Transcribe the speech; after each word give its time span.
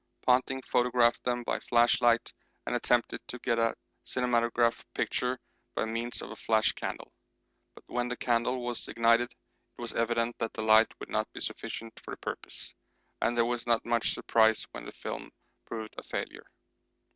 Ponting 0.25 0.63
photographed 0.63 1.23
them 1.25 1.43
by 1.43 1.59
flashlight 1.59 2.33
and 2.65 2.75
attempted 2.75 3.21
to 3.27 3.37
get 3.37 3.59
a 3.59 3.75
cinematograph 4.03 4.83
picture 4.95 5.37
by 5.75 5.85
means 5.85 6.23
of 6.23 6.31
a 6.31 6.35
flash 6.35 6.71
candle. 6.71 7.13
But 7.75 7.83
when 7.85 8.07
the 8.07 8.17
candle 8.17 8.63
was 8.65 8.87
ignited 8.87 9.31
it 9.31 9.79
was 9.79 9.93
evident 9.93 10.39
that 10.39 10.53
the 10.53 10.63
light 10.63 10.91
would 10.99 11.09
not 11.09 11.31
be 11.33 11.39
sufficient 11.39 11.99
for 11.99 12.15
the 12.15 12.17
purpose 12.17 12.73
and 13.21 13.37
there 13.37 13.45
was 13.45 13.67
not 13.67 13.85
much 13.85 14.15
surprise 14.15 14.65
when 14.71 14.85
the 14.85 14.91
film 14.91 15.29
proved 15.65 15.93
a 15.99 16.01
failure. 16.01 16.47